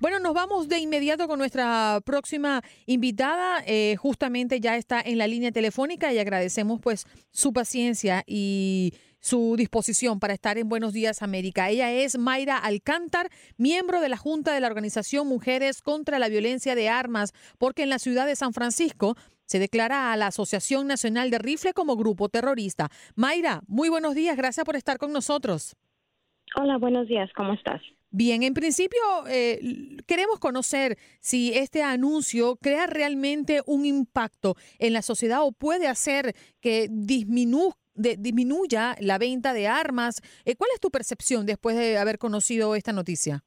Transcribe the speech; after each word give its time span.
Bueno, 0.00 0.18
nos 0.18 0.32
vamos 0.32 0.66
de 0.68 0.78
inmediato 0.78 1.28
con 1.28 1.38
nuestra 1.38 2.00
próxima 2.06 2.62
invitada. 2.86 3.62
Eh, 3.66 3.96
justamente 3.96 4.58
ya 4.58 4.78
está 4.78 4.98
en 4.98 5.18
la 5.18 5.26
línea 5.26 5.52
telefónica 5.52 6.10
y 6.10 6.18
agradecemos 6.18 6.80
pues 6.80 7.04
su 7.30 7.52
paciencia 7.52 8.24
y 8.26 8.94
su 9.20 9.56
disposición 9.58 10.18
para 10.18 10.32
estar 10.32 10.56
en 10.56 10.70
Buenos 10.70 10.94
Días 10.94 11.20
América. 11.20 11.68
Ella 11.68 11.92
es 11.92 12.16
Mayra 12.16 12.56
Alcántar, 12.56 13.28
miembro 13.58 14.00
de 14.00 14.08
la 14.08 14.16
Junta 14.16 14.54
de 14.54 14.60
la 14.60 14.68
organización 14.68 15.28
Mujeres 15.28 15.82
contra 15.82 16.18
la 16.18 16.30
Violencia 16.30 16.74
de 16.74 16.88
Armas, 16.88 17.34
porque 17.58 17.82
en 17.82 17.90
la 17.90 17.98
ciudad 17.98 18.24
de 18.24 18.36
San 18.36 18.54
Francisco 18.54 19.18
se 19.44 19.58
declara 19.58 20.12
a 20.12 20.16
la 20.16 20.28
Asociación 20.28 20.86
Nacional 20.86 21.30
de 21.30 21.40
Rifle 21.40 21.74
como 21.74 21.96
grupo 21.96 22.30
terrorista. 22.30 22.88
Mayra, 23.16 23.60
muy 23.66 23.90
buenos 23.90 24.14
días, 24.14 24.38
gracias 24.38 24.64
por 24.64 24.76
estar 24.76 24.96
con 24.96 25.12
nosotros. 25.12 25.76
Hola, 26.56 26.78
buenos 26.78 27.08
días, 27.08 27.30
¿cómo 27.36 27.52
estás? 27.54 27.80
Bien, 28.10 28.42
en 28.42 28.54
principio 28.54 28.98
eh, 29.28 29.60
queremos 30.06 30.40
conocer 30.40 30.98
si 31.20 31.52
este 31.54 31.82
anuncio 31.82 32.56
crea 32.56 32.86
realmente 32.88 33.62
un 33.66 33.84
impacto 33.84 34.56
en 34.80 34.92
la 34.92 35.02
sociedad 35.02 35.42
o 35.42 35.52
puede 35.52 35.86
hacer 35.86 36.34
que 36.60 36.88
disminuya 36.90 37.76
disminuya 37.94 38.96
la 39.00 39.18
venta 39.18 39.52
de 39.52 39.68
armas. 39.68 40.22
Eh, 40.44 40.56
¿Cuál 40.56 40.70
es 40.74 40.80
tu 40.80 40.90
percepción 40.90 41.44
después 41.44 41.76
de 41.76 41.98
haber 41.98 42.18
conocido 42.18 42.74
esta 42.74 42.92
noticia? 42.92 43.44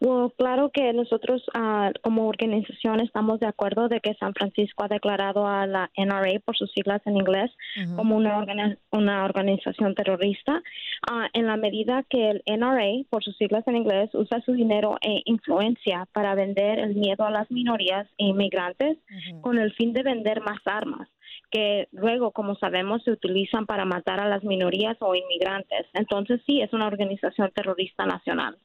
Bueno, 0.00 0.30
claro 0.36 0.70
que 0.70 0.92
nosotros 0.92 1.42
ah, 1.54 1.90
como 2.02 2.28
organización 2.28 3.00
estamos 3.00 3.40
de 3.40 3.46
acuerdo 3.46 3.88
de 3.88 4.00
que 4.00 4.14
San 4.14 4.34
Francisco 4.34 4.84
ha 4.84 4.88
declarado 4.88 5.46
a 5.46 5.66
la 5.66 5.90
NRA 5.96 6.40
por 6.44 6.56
sus 6.56 6.70
siglas 6.72 7.00
en 7.06 7.16
inglés 7.16 7.50
como 7.96 8.16
una, 8.16 8.44
una 8.90 9.24
organización 9.24 9.94
terrorista. 9.94 10.62
Ah, 11.08 11.28
en 11.32 11.46
la 11.46 11.56
medida 11.56 12.04
que 12.08 12.30
el 12.30 12.42
NRA 12.46 13.04
por 13.08 13.24
sus 13.24 13.36
siglas 13.36 13.66
en 13.66 13.76
inglés 13.76 14.10
usa 14.14 14.40
su 14.42 14.52
dinero 14.52 14.96
e 15.00 15.22
influencia 15.24 16.06
para 16.12 16.34
vender 16.34 16.78
el 16.78 16.94
miedo 16.94 17.24
a 17.24 17.30
las 17.30 17.50
minorías 17.50 18.06
e 18.18 18.26
inmigrantes 18.26 18.98
con 19.40 19.58
el 19.58 19.72
fin 19.74 19.92
de 19.92 20.02
vender 20.02 20.40
más 20.40 20.60
armas 20.66 21.08
que 21.50 21.88
luego, 21.92 22.32
como 22.32 22.56
sabemos, 22.56 23.02
se 23.04 23.10
utilizan 23.10 23.66
para 23.66 23.84
matar 23.84 24.20
a 24.20 24.28
las 24.28 24.42
minorías 24.44 24.96
o 25.00 25.14
inmigrantes. 25.14 25.86
Entonces, 25.94 26.40
sí, 26.46 26.60
es 26.60 26.72
una 26.72 26.86
organización 26.86 27.50
terrorista 27.54 28.04
nacional. 28.06 28.58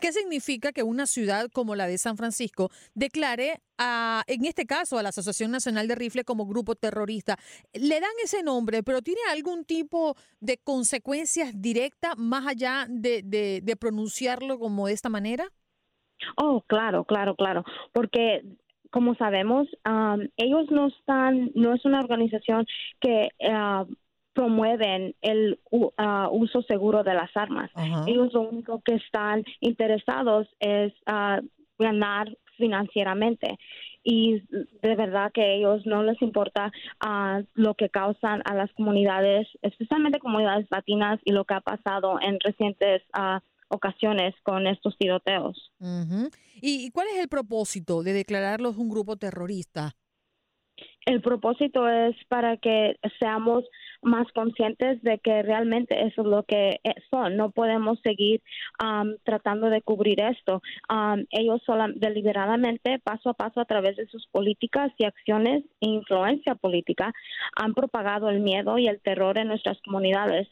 ¿Qué 0.00 0.12
significa 0.12 0.72
que 0.72 0.82
una 0.82 1.06
ciudad 1.06 1.48
como 1.52 1.74
la 1.74 1.86
de 1.86 1.98
San 1.98 2.16
Francisco 2.16 2.70
declare, 2.94 3.60
a, 3.78 4.22
en 4.26 4.44
este 4.44 4.66
caso, 4.66 4.98
a 4.98 5.02
la 5.02 5.10
Asociación 5.10 5.50
Nacional 5.50 5.88
de 5.88 5.94
Rifle 5.94 6.24
como 6.24 6.46
grupo 6.46 6.74
terrorista? 6.74 7.36
Le 7.72 8.00
dan 8.00 8.10
ese 8.22 8.42
nombre, 8.42 8.82
pero 8.82 9.02
¿tiene 9.02 9.20
algún 9.30 9.64
tipo 9.64 10.14
de 10.40 10.58
consecuencias 10.58 11.60
directas 11.60 12.16
más 12.16 12.46
allá 12.46 12.86
de, 12.88 13.22
de 13.62 13.76
pronunciarlo 13.76 14.58
como 14.58 14.86
de 14.86 14.94
esta 14.94 15.08
manera? 15.08 15.44
Oh, 16.36 16.62
claro, 16.66 17.04
claro, 17.04 17.34
claro, 17.34 17.64
porque 17.92 18.42
como 18.94 19.16
sabemos, 19.16 19.66
ellos 20.36 20.70
no 20.70 20.86
están, 20.86 21.50
no 21.56 21.74
es 21.74 21.84
una 21.84 21.98
organización 21.98 22.64
que 23.00 23.30
uh, 23.40 23.92
promueven 24.34 25.16
el 25.20 25.58
uh, 25.72 25.90
uso 26.30 26.62
seguro 26.62 27.02
de 27.02 27.14
las 27.14 27.36
armas. 27.36 27.72
Ellos 28.06 28.32
lo 28.32 28.42
único 28.42 28.82
que 28.84 28.94
están 28.94 29.42
interesados 29.58 30.46
es 30.60 30.92
uh, 31.08 31.44
ganar 31.76 32.38
financieramente 32.56 33.58
y 34.04 34.42
de 34.80 34.94
verdad 34.94 35.32
que 35.32 35.42
a 35.42 35.54
ellos 35.54 35.84
no 35.86 36.04
les 36.04 36.22
importa 36.22 36.70
lo 37.54 37.74
que 37.74 37.88
causan 37.88 38.42
a 38.44 38.54
las 38.54 38.72
comunidades, 38.74 39.48
especialmente 39.62 40.20
comunidades 40.20 40.68
latinas 40.70 41.18
y 41.24 41.32
lo 41.32 41.44
que 41.46 41.54
ha 41.54 41.60
pasado 41.60 42.20
en 42.20 42.38
recientes 42.38 43.02
ocasiones 43.68 44.34
con 44.42 44.66
estos 44.66 44.96
tiroteos. 44.98 45.72
¿Y 46.60 46.90
cuál 46.90 47.08
es 47.08 47.20
el 47.20 47.28
propósito 47.28 48.02
de 48.02 48.12
declararlos 48.12 48.76
un 48.76 48.88
grupo 48.88 49.16
terrorista? 49.16 49.96
El 51.06 51.20
propósito 51.20 51.88
es 51.88 52.16
para 52.28 52.56
que 52.56 52.96
seamos 53.18 53.64
más 54.04 54.30
conscientes 54.32 55.02
de 55.02 55.18
que 55.18 55.42
realmente 55.42 56.06
eso 56.06 56.22
es 56.22 56.26
lo 56.26 56.42
que 56.44 56.80
eh, 56.84 56.94
son. 57.10 57.36
No 57.36 57.50
podemos 57.50 57.98
seguir 58.02 58.42
tratando 59.24 59.70
de 59.70 59.82
cubrir 59.82 60.20
esto. 60.20 60.62
ellos 61.30 61.62
deliberadamente, 61.96 62.98
paso 62.98 63.30
a 63.30 63.34
paso, 63.34 63.60
a 63.60 63.64
través 63.64 63.96
de 63.96 64.06
sus 64.06 64.26
políticas 64.28 64.92
y 64.98 65.04
acciones 65.04 65.64
e 65.80 65.88
influencia 65.88 66.54
política, 66.54 67.12
han 67.56 67.74
propagado 67.74 68.28
el 68.28 68.40
miedo 68.40 68.78
y 68.78 68.88
el 68.88 69.00
terror 69.00 69.38
en 69.38 69.48
nuestras 69.48 69.80
comunidades. 69.82 70.48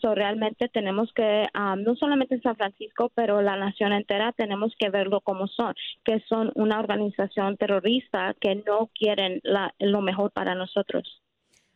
so 0.00 0.14
realmente 0.14 0.68
tenemos 0.68 1.12
que, 1.12 1.46
no 1.78 1.94
solamente 1.96 2.34
en 2.34 2.42
San 2.42 2.56
Francisco, 2.56 3.10
pero 3.14 3.42
la 3.42 3.56
nación 3.56 3.92
entera, 3.92 4.32
tenemos 4.32 4.74
que 4.78 4.90
verlo 4.90 5.20
como 5.20 5.46
son, 5.46 5.74
que 6.04 6.20
son 6.28 6.52
una 6.54 6.78
organización 6.78 7.56
terrorista 7.56 8.34
que 8.40 8.56
no 8.56 8.90
quieren 8.94 9.40
lo 9.78 10.00
mejor 10.00 10.32
para 10.32 10.54
nosotros. 10.54 11.22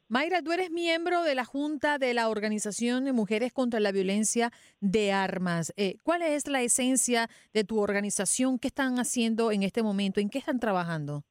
Mayra, 0.08 0.40
tú 0.40 0.52
eres 0.52 0.70
miembro 0.70 1.24
de 1.24 1.34
la 1.34 1.44
Junta 1.44 1.98
de 1.98 2.14
la 2.14 2.28
Organización 2.28 3.04
de 3.04 3.12
Mujeres 3.12 3.52
contra 3.52 3.80
la 3.80 3.90
Violencia 3.90 4.52
de 4.78 5.10
Armas. 5.10 5.72
Eh, 5.76 5.96
¿Cuál 6.04 6.22
es 6.22 6.46
la 6.46 6.62
esencia 6.62 7.28
de 7.52 7.64
tu 7.64 7.80
organización? 7.80 8.60
¿Qué 8.60 8.68
están 8.68 9.00
haciendo 9.00 9.50
en 9.50 9.64
este 9.64 9.82
momento? 9.82 10.20
¿En 10.20 10.28
qué 10.30 10.38
están 10.38 10.60
trabajando? 10.60 11.24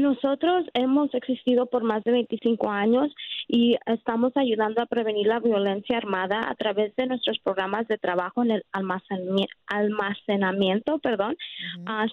Nosotros 0.00 0.64
hemos 0.72 1.12
existido 1.12 1.66
por 1.66 1.84
más 1.84 2.02
de 2.04 2.12
25 2.12 2.70
años 2.70 3.14
y 3.46 3.76
estamos 3.84 4.32
ayudando 4.36 4.80
a 4.80 4.86
prevenir 4.86 5.26
la 5.26 5.38
violencia 5.38 5.98
armada 5.98 6.48
a 6.48 6.54
través 6.54 6.96
de 6.96 7.06
nuestros 7.06 7.38
programas 7.40 7.86
de 7.88 7.98
trabajo 7.98 8.42
en 8.42 8.52
el 8.52 8.64
almacenamiento, 9.68 10.98
perdón, 10.98 11.36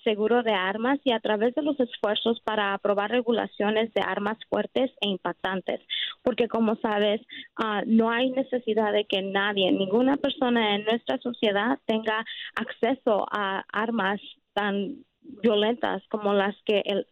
seguro 0.04 0.44
de 0.44 0.51
armas 0.51 1.00
y 1.06 1.13
a 1.13 1.21
través 1.21 1.56
de 1.56 1.62
los 1.62 1.80
esfuerzos 1.80 2.42
para 2.42 2.74
aprobar 2.74 3.12
regulaciones 3.12 3.94
de 3.94 4.01
armas 4.01 4.38
fuertes 4.50 4.92
e 5.00 5.07
impactantes. 5.07 5.80
Porque 6.21 6.50
como 6.50 6.75
sabes, 6.75 7.21
ah, 7.56 7.83
no 7.86 8.09
hay 8.12 8.30
necesidad 8.31 8.92
de 8.92 9.06
que 9.06 9.21
nadie, 9.21 9.71
ninguna 9.71 10.18
persona 10.18 10.75
en 10.75 10.83
nuestra 10.83 11.18
sociedad 11.19 11.80
tenga 11.86 12.25
acceso 12.56 13.25
a 13.31 13.63
armas 13.71 14.19
tan 14.54 15.06
violentas 15.42 16.04
como 16.10 16.34
las 16.34 16.56
que 16.66 16.81
el 16.86 17.06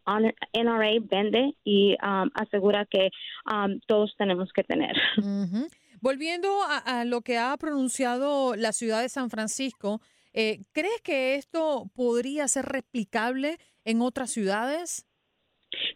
NRA 0.54 0.92
vende 1.02 1.56
y 1.64 1.96
um, 2.04 2.30
asegura 2.34 2.86
que 2.86 3.10
um, 3.52 3.80
todos 3.88 4.16
tenemos 4.18 4.52
que 4.54 4.64
tener. 4.64 4.96
Volviendo 6.00 6.50
a, 6.86 7.06
lo 7.06 7.22
que 7.22 7.38
ha 7.38 7.56
pronunciado 7.58 8.56
la 8.56 8.72
ciudad 8.72 9.02
de 9.02 9.10
San 9.10 9.32
Francisco, 9.32 10.00
eh, 10.34 10.60
¿crees 10.72 11.02
que 11.04 11.36
esto 11.36 11.86
podría 11.96 12.48
ser 12.48 12.66
replicable 12.66 13.58
en 13.84 14.02
otras 14.02 14.30
ciudades? 14.30 15.08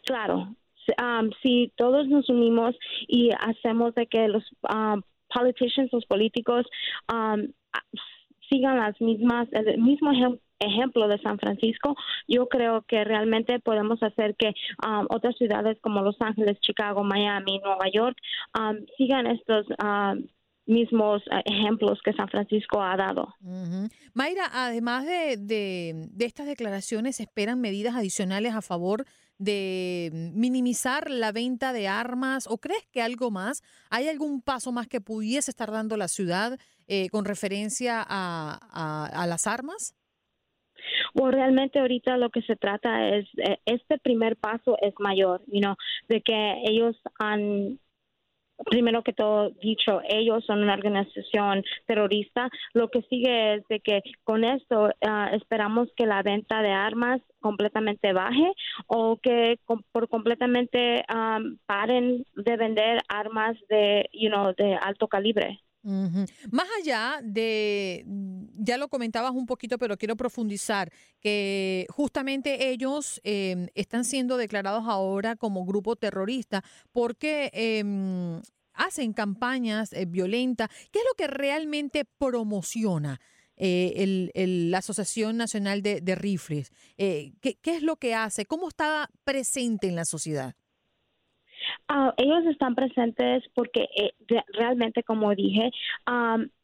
Claro, 0.05 0.55
um, 0.99 1.29
si 1.43 1.71
todos 1.77 2.07
nos 2.07 2.27
unimos 2.29 2.75
y 3.07 3.29
hacemos 3.39 3.93
de 3.93 4.07
que 4.07 4.27
los 4.27 4.43
um, 4.73 5.03
politicians, 5.31 5.93
los 5.93 6.05
políticos, 6.07 6.65
um, 7.13 7.51
sigan 8.49 8.77
las 8.77 8.99
mismas, 8.99 9.47
el 9.51 9.77
mismo 9.79 10.11
ejemplo 10.11 10.41
de 11.07 11.19
San 11.21 11.39
Francisco, 11.39 11.95
yo 12.27 12.47
creo 12.47 12.83
que 12.87 13.03
realmente 13.03 13.59
podemos 13.59 14.01
hacer 14.03 14.35
que 14.35 14.53
um, 14.85 15.05
otras 15.09 15.35
ciudades 15.37 15.77
como 15.81 16.01
Los 16.01 16.19
Ángeles, 16.19 16.59
Chicago, 16.61 17.03
Miami, 17.03 17.59
Nueva 17.59 17.89
York 17.93 18.17
um, 18.57 18.77
sigan 18.97 19.27
estos 19.27 19.65
um, 19.83 20.25
mismos 20.65 21.21
uh, 21.27 21.41
ejemplos 21.45 21.99
que 22.03 22.13
San 22.13 22.27
Francisco 22.29 22.81
ha 22.81 22.95
dado. 22.95 23.35
Mayra, 24.13 24.49
además 24.51 25.05
de, 25.05 26.09
estas 26.19 26.47
declaraciones, 26.47 27.19
¿esperan 27.19 27.59
medidas 27.59 27.95
adicionales 27.95 28.53
a 28.53 28.61
favor 28.61 29.05
de 29.37 30.31
minimizar 30.35 31.09
la 31.09 31.31
venta 31.31 31.73
de 31.73 31.87
armas 31.87 32.47
o 32.47 32.59
crees 32.59 32.85
que 32.91 33.01
algo 33.01 33.31
más? 33.31 33.63
¿Hay 33.89 34.07
algún 34.07 34.41
paso 34.41 34.71
más 34.71 34.87
que 34.87 35.01
pudiese 35.01 35.51
estar 35.51 35.71
dando 35.71 35.97
la 35.97 36.07
ciudad 36.07 36.59
eh, 36.87 37.09
con 37.09 37.25
referencia 37.25 38.05
a, 38.07 39.25
las 39.27 39.47
armas? 39.47 39.95
Bueno, 41.13 41.31
realmente 41.31 41.79
ahorita 41.79 42.17
lo 42.17 42.29
que 42.29 42.41
se 42.43 42.55
trata 42.55 43.09
es, 43.09 43.27
eh, 43.37 43.57
este 43.65 43.97
primer 43.99 44.37
paso 44.37 44.77
es 44.81 44.93
mayor, 44.99 45.41
you 45.47 45.59
know, 45.59 45.75
de 46.07 46.21
que 46.21 46.61
ellos 46.65 46.95
han 47.19 47.79
primero 48.65 49.03
que 49.03 49.13
todo 49.13 49.49
dicho, 49.61 50.01
ellos 50.07 50.45
son 50.45 50.61
una 50.61 50.73
organización 50.73 51.63
terrorista. 51.85 52.49
Lo 52.73 52.89
que 52.89 53.01
sigue 53.03 53.55
es 53.55 53.67
de 53.67 53.79
que 53.79 54.01
con 54.23 54.43
esto 54.43 54.85
uh, 54.85 55.35
esperamos 55.35 55.89
que 55.95 56.05
la 56.05 56.21
venta 56.21 56.61
de 56.61 56.71
armas 56.71 57.21
completamente 57.39 58.13
baje 58.13 58.53
o 58.87 59.17
que 59.17 59.59
por 59.91 60.07
completamente 60.09 61.03
um, 61.13 61.57
paren 61.65 62.25
de 62.35 62.57
vender 62.57 63.01
armas 63.07 63.57
de, 63.69 64.09
you 64.13 64.29
know, 64.29 64.53
de 64.55 64.75
alto 64.75 65.07
calibre. 65.07 65.59
Más 65.83 66.67
allá 66.79 67.19
de, 67.23 68.05
ya 68.57 68.77
lo 68.77 68.87
comentabas 68.87 69.31
un 69.31 69.45
poquito, 69.45 69.77
pero 69.77 69.97
quiero 69.97 70.15
profundizar, 70.15 70.91
que 71.19 71.87
justamente 71.89 72.69
ellos 72.69 73.19
em, 73.23 73.67
están 73.73 74.05
siendo 74.05 74.37
declarados 74.37 74.83
ahora 74.87 75.35
como 75.35 75.65
grupo 75.65 75.95
terrorista 75.95 76.63
porque 76.91 77.49
em, 77.53 78.41
hacen 78.73 79.13
campañas 79.13 79.93
eh, 79.93 80.05
violentas. 80.05 80.69
¿Qué 80.91 80.99
es 80.99 81.05
lo 81.05 81.15
que 81.15 81.27
realmente 81.27 82.05
promociona? 82.05 83.19
Eh, 83.63 84.31
la 84.69 84.79
Asociación 84.79 85.37
Nacional 85.37 85.83
de, 85.83 86.15
Rifles. 86.15 86.71
Eh, 86.97 87.33
¿qué, 87.41 87.59
¿Qué 87.61 87.75
es 87.75 87.83
lo 87.83 87.97
que 87.97 88.15
hace? 88.15 88.45
¿Cómo 88.45 88.69
está 88.69 89.07
presente 89.23 89.87
en 89.87 89.95
la 89.95 90.05
sociedad? 90.05 90.55
Ah, 91.87 92.13
ellos 92.17 92.45
están 92.45 92.75
presentes 92.75 93.43
porque 93.53 93.87
eh, 93.95 94.13
realmente, 94.53 95.03
como 95.03 95.35
dije, 95.35 95.71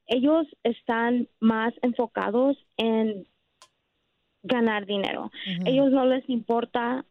ellos 0.08 0.48
están 0.64 1.28
más 1.40 1.74
enfocados 1.82 2.58
en 2.78 3.28
ganar 4.44 4.86
dinero. 4.86 5.32
Ellos 5.66 5.92
no 5.92 6.06
les 6.06 6.28
importa 6.30 7.06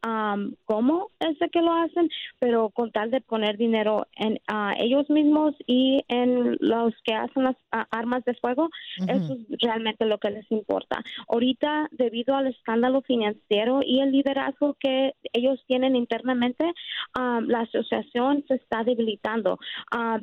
cómo 0.65 1.11
es 1.21 1.39
de 1.39 1.49
que 1.51 1.63
lo 1.63 1.73
hacen, 1.73 2.09
pero 2.39 2.71
con 2.71 2.93
tal 2.93 3.11
de 3.11 3.21
poner 3.21 3.57
dinero 3.57 4.07
en 4.17 4.39
ellos 4.79 5.09
mismos 5.11 5.55
y 5.67 6.05
en 6.09 6.57
los 6.61 6.95
que 7.05 7.15
hacen 7.15 7.45
las 7.45 7.57
armas 7.91 8.25
de 8.25 8.35
fuego, 8.35 8.71
eso 9.09 9.35
es 9.35 9.61
realmente 9.61 10.07
lo 10.07 10.19
que 10.19 10.31
les 10.31 10.51
importa. 10.51 11.03
Ahorita, 11.29 11.89
debido 11.93 12.37
al 12.37 12.47
escándalo 12.47 13.03
financiero 13.03 13.81
y 13.85 14.01
el 14.01 14.13
liderazgo 14.13 14.77
que 14.81 15.15
ellos 15.33 15.63
tienen 15.67 15.97
internamente, 15.97 16.73
la 17.15 17.61
asociación 17.61 18.45
se 18.49 18.55
está 18.55 18.85
debilitando. 18.85 19.59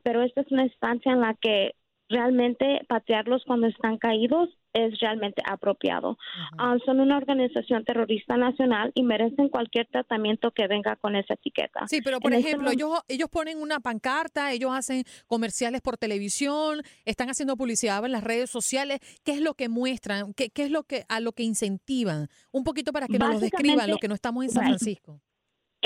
pero 0.04 0.24
esta 0.24 0.42
es 0.42 0.52
una 0.52 0.64
instancia 0.64 1.12
en 1.12 1.22
la 1.22 1.34
que 1.36 1.76
realmente 2.14 2.82
patearlos 2.88 3.44
cuando 3.46 3.68
están 3.68 3.98
caídos 3.98 4.50
es 4.74 5.00
realmente 5.00 5.42
apropiado. 5.46 6.18
Ah, 6.58 6.78
son 6.86 7.00
una 7.00 7.18
organización 7.18 7.84
terrorista 7.86 8.38
nacional 8.38 8.92
y 8.96 9.04
merecen 9.04 9.50
cualquier 9.50 9.88
tratamiento 9.88 10.52
que 10.52 10.68
venga 10.68 10.96
con 10.96 11.16
esa 11.16 11.36
etiqueta. 11.36 11.88
Sí, 11.88 12.02
pero 12.04 12.20
por 12.20 12.34
este 12.34 12.48
ejemplo, 12.48 12.72
ellos, 12.72 13.00
ellos 13.08 13.30
ponen 13.30 13.62
una 13.62 13.80
pancarta, 13.80 14.52
ellos 14.52 14.72
hacen 14.74 15.04
comerciales 15.28 15.82
por 15.82 15.98
televisión, 15.98 16.82
están 17.06 17.30
haciendo 17.30 17.56
publicidad 17.56 18.04
en 18.06 18.12
las 18.12 18.24
redes 18.24 18.50
sociales. 18.50 19.00
¿Qué 19.24 19.34
es 19.34 19.42
lo 19.42 19.54
que 19.54 19.70
muestran? 19.70 20.34
¿Qué, 20.34 20.50
qué 20.50 20.64
es 20.64 20.72
lo 20.72 20.84
que 20.84 21.04
a 21.08 21.20
lo 21.20 21.34
que 21.34 21.44
incentivan? 21.44 22.28
Un 22.52 22.64
poquito 22.64 22.92
para 22.92 23.08
que 23.08 23.20
nos 23.20 23.34
lo 23.34 23.40
describan, 23.40 23.90
lo 23.90 23.98
que 23.98 24.08
no 24.08 24.16
estamos 24.16 24.44
en 24.44 24.52
San 24.52 24.64
Francisco. 24.66 25.20
Eh, 25.22 25.33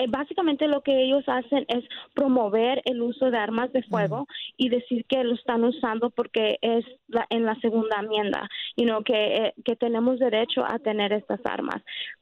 básicamente 0.07 0.67
lo 0.67 0.81
que 0.81 1.03
ellos 1.03 1.23
hacen 1.27 1.65
es 1.67 1.83
promover 2.13 2.81
el 2.85 3.01
uso 3.01 3.31
de 3.31 3.37
armas 3.37 3.73
de 3.73 3.83
fuego 3.83 4.27
y 4.55 4.69
decir 4.69 5.05
que 5.05 5.23
lo 5.23 5.33
están 5.33 5.63
usando 5.63 6.11
porque 6.11 6.57
es 6.61 6.85
la, 7.07 7.25
en 7.29 7.45
la 7.45 7.55
segunda 7.55 7.99
enmienda, 7.99 8.47
you 8.75 8.85
know, 8.85 9.03
que, 9.03 9.37
eh, 9.37 9.53
que 9.65 9.75
tenemos 9.75 10.19
derecho 10.19 10.63
a 10.63 10.77
tener 10.79 11.13
estas 11.13 11.39
armas 11.45 11.81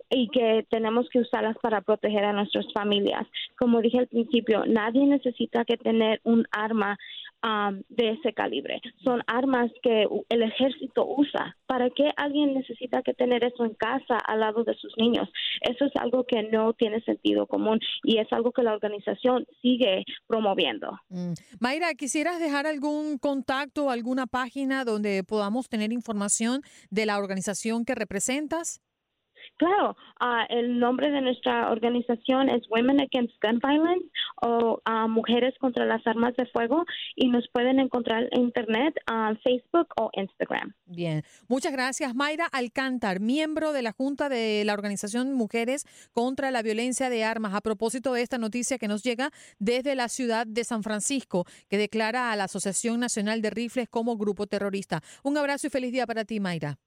y 0.09 0.29
que 0.29 0.65
tenemos 0.69 1.09
que 1.09 1.19
usarlas 1.19 1.57
para 1.61 1.81
proteger 1.81 2.23
a 2.23 2.33
nuestras 2.33 2.65
familias. 2.73 3.25
Como 3.57 3.81
dije 3.81 3.99
al 3.99 4.07
principio, 4.07 4.63
nadie 4.65 5.05
necesita 5.05 5.65
que 5.65 5.77
tener 5.77 6.21
un 6.23 6.45
arma 6.51 6.97
de 7.89 8.09
ese 8.11 8.33
calibre. 8.33 8.81
Son 9.03 9.21
armas 9.27 9.71
que 9.83 10.07
el 10.29 10.41
ejército 10.41 11.05
usa. 11.05 11.55
¿Para 11.67 11.89
qué 11.89 12.11
alguien 12.17 12.53
necesita 12.53 13.01
que 13.03 13.13
tener 13.13 13.43
eso 13.43 13.65
en 13.65 13.73
casa 13.75 14.17
al 14.17 14.39
lado 14.39 14.63
de 14.63 14.73
sus 14.75 14.93
niños? 14.97 15.29
Eso 15.61 15.85
es 15.85 15.91
algo 15.95 16.25
que 16.25 16.43
no 16.43 16.73
tiene 16.73 17.01
sentido 17.01 17.45
común 17.47 17.79
y 18.03 18.17
es 18.17 18.31
algo 18.31 18.51
que 18.51 18.63
la 18.63 18.73
organización 18.73 19.45
sigue 19.61 20.05
promoviendo. 20.27 20.99
Mm. 21.09 21.33
Mayra, 21.59 21.93
¿quisieras 21.93 22.39
dejar 22.39 22.65
algún 22.65 23.17
contacto, 23.17 23.89
alguna 23.89 24.25
página 24.25 24.83
donde 24.83 25.23
podamos 25.23 25.69
tener 25.69 25.91
información 25.91 26.61
de 26.89 27.05
la 27.05 27.17
organización 27.17 27.85
que 27.85 27.95
representas? 27.95 28.81
Claro, 29.57 29.95
uh, 30.19 30.45
el 30.49 30.79
nombre 30.79 31.11
de 31.11 31.21
nuestra 31.21 31.71
organización 31.71 32.49
es 32.49 32.63
Women 32.69 33.01
Against 33.01 33.33
Gun 33.41 33.59
Violence 33.59 34.05
o 34.41 34.81
uh, 34.85 35.07
Mujeres 35.07 35.53
contra 35.59 35.85
las 35.85 36.05
Armas 36.07 36.35
de 36.35 36.45
Fuego 36.47 36.85
y 37.15 37.29
nos 37.29 37.47
pueden 37.49 37.79
encontrar 37.79 38.27
en 38.31 38.41
Internet, 38.41 38.95
uh, 39.09 39.35
Facebook 39.43 39.87
o 39.97 40.09
Instagram. 40.13 40.73
Bien, 40.85 41.23
muchas 41.47 41.71
gracias 41.71 42.15
Mayra 42.15 42.45
Alcántar, 42.51 43.19
miembro 43.19 43.71
de 43.73 43.81
la 43.81 43.91
Junta 43.91 44.29
de 44.29 44.63
la 44.65 44.73
Organización 44.73 45.33
Mujeres 45.33 45.85
contra 46.13 46.51
la 46.51 46.61
Violencia 46.61 47.09
de 47.09 47.23
Armas. 47.23 47.53
A 47.53 47.61
propósito 47.61 48.13
de 48.13 48.21
esta 48.21 48.37
noticia 48.37 48.77
que 48.77 48.87
nos 48.87 49.03
llega 49.03 49.29
desde 49.59 49.95
la 49.95 50.09
ciudad 50.09 50.45
de 50.47 50.63
San 50.63 50.83
Francisco, 50.83 51.45
que 51.69 51.77
declara 51.77 52.31
a 52.31 52.35
la 52.35 52.45
Asociación 52.45 52.99
Nacional 52.99 53.41
de 53.41 53.49
Rifles 53.49 53.89
como 53.89 54.17
grupo 54.17 54.47
terrorista. 54.47 55.01
Un 55.23 55.37
abrazo 55.37 55.67
y 55.67 55.69
feliz 55.69 55.91
día 55.91 56.05
para 56.05 56.25
ti, 56.25 56.39
Mayra. 56.39 56.77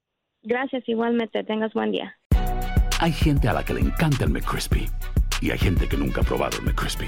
Gracias, 0.43 0.83
igualmente. 0.87 1.43
Tengas 1.43 1.73
buen 1.73 1.91
día. 1.91 2.17
Hay 3.01 3.11
gente 3.11 3.47
a 3.47 3.53
la 3.53 3.63
que 3.63 3.73
le 3.73 3.81
encanta 3.81 4.25
el 4.25 4.31
McCrispy 4.31 4.85
y 5.41 5.51
hay 5.51 5.57
gente 5.57 5.87
que 5.87 5.97
nunca 5.97 6.21
ha 6.21 6.23
probado 6.23 6.57
el 6.57 6.65
McCrispy. 6.65 7.07